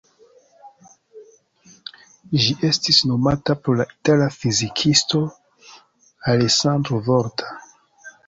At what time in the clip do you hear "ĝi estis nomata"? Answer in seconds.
2.45-3.57